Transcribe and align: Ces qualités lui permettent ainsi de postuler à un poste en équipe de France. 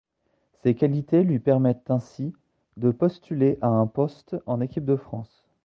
Ces 0.63 0.73
qualités 0.73 1.21
lui 1.23 1.37
permettent 1.37 1.91
ainsi 1.91 2.33
de 2.75 2.89
postuler 2.89 3.59
à 3.61 3.67
un 3.67 3.85
poste 3.85 4.35
en 4.47 4.59
équipe 4.59 4.85
de 4.85 4.95
France. 4.95 5.45